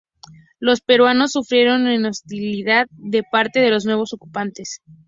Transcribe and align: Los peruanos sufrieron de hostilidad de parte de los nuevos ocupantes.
Los 0.57 0.81
peruanos 0.81 1.33
sufrieron 1.33 1.83
de 1.83 2.09
hostilidad 2.09 2.87
de 2.89 3.21
parte 3.21 3.59
de 3.59 3.69
los 3.69 3.85
nuevos 3.85 4.13
ocupantes. 4.13 4.81